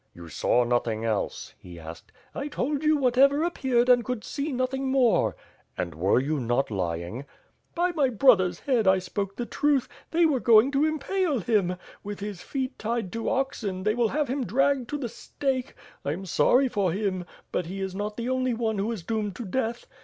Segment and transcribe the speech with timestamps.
[0.15, 2.11] "You saw nothing else?" he asked.
[2.33, 5.35] "I told you whatever appeared and could see nothing more.*'
[5.77, 7.75] "And were you not lying?" 44B ^ITB f'^RE ASb swokD.
[7.75, 9.87] *'By my brother's head, I spoke the truth.
[10.09, 11.75] They were going to impale him.
[12.03, 15.75] With his feet tied to oxen, they will have him dragged to the stake.
[16.03, 17.23] I am sorry for him!
[17.51, 19.85] But he is not the only one who is doomed to death.